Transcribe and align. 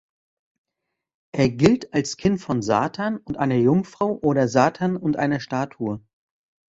Er 1.31 1.49
gilt 1.51 1.93
als 1.93 2.17
Kind 2.17 2.41
von 2.41 2.63
Satan 2.63 3.17
und 3.17 3.37
einer 3.37 3.57
Jungfrau 3.57 4.17
oder 4.23 4.47
Satan 4.47 4.97
und 4.97 5.15
einer 5.17 5.39
Statue. 5.39 6.01